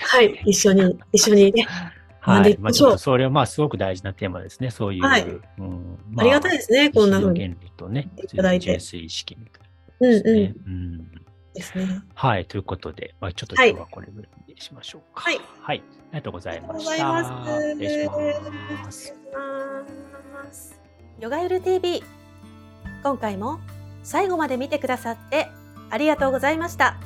[0.00, 1.66] はい、 一緒に、一緒にね。
[2.26, 2.56] はい。
[2.58, 4.70] まあ、ちょっとそれはまあ、すごく大事なテーマですね。
[4.70, 5.22] そういう、はい
[5.58, 7.40] うんありがたいですね、こんな風に。
[7.40, 9.62] 原理とね、いただいて純粋意識みたい
[10.00, 10.54] うんなですね。
[10.66, 10.72] うん。
[10.72, 11.10] うん
[11.54, 12.02] ですね。
[12.14, 12.44] はい。
[12.46, 15.22] ということで、まあ、ちょっとはい今日はこれぐらいにしましょうか。
[15.22, 15.40] はい。
[15.60, 15.82] はい。
[15.86, 16.90] ありがとうございありがとうました。
[16.90, 17.72] ございます。
[17.72, 18.08] 失礼し
[18.84, 19.14] ます。
[20.46, 20.80] ます。
[21.18, 22.02] ヨガユル TV
[23.02, 23.60] 今回も
[24.02, 25.48] 最後まで見てくださって
[25.90, 26.98] ありがとうございました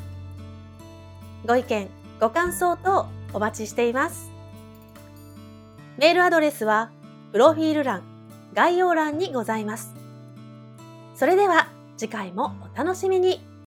[1.47, 1.89] ご意見
[2.21, 4.30] ご感想等お待ちしています
[6.01, 6.91] メールアドレスは
[7.31, 8.03] プロフィール欄
[8.55, 9.95] 概要欄にございます。
[11.15, 13.50] それでは次回もお楽しみに。